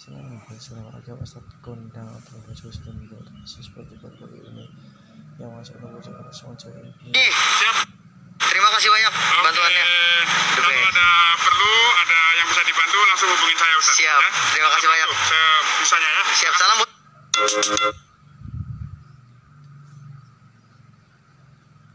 Senang 0.00 0.40
berhasil 0.48 0.76
agak 0.92 1.16
Ustaz 1.20 1.44
kondang 1.60 2.08
atau 2.08 2.36
berhasil 2.42 2.68
sudah 2.72 2.92
menjual 2.96 3.22
seperti 3.44 3.94
berbagai 4.00 4.40
ini 4.40 4.66
yang 5.40 5.52
masuk 5.56 5.78
ke 5.78 5.86
cari 6.60 6.90
Ih, 7.12 7.32
Siap. 7.32 7.76
terima 8.40 8.68
kasih 8.76 8.88
banyak 8.92 9.12
bantuannya. 9.42 9.84
Kalau 10.52 10.70
ada 10.70 11.08
perlu, 11.40 11.74
ada 12.04 12.18
yang 12.36 12.46
bisa 12.52 12.62
dibantu, 12.68 12.98
langsung 13.08 13.28
hubungin 13.32 13.56
saya 13.56 13.74
Ustaz. 13.80 13.96
Siap. 13.96 14.20
Ya. 14.20 14.30
Terima 14.52 14.70
kasih 14.76 14.88
banyak. 14.92 15.08
Sebisanya 15.08 16.08
ya. 16.08 16.22
Siap, 16.36 16.54
salam. 16.56 18.11